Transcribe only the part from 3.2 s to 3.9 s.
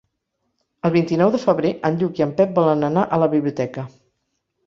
la biblioteca.